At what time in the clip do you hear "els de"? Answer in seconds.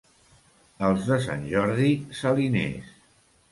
0.87-1.19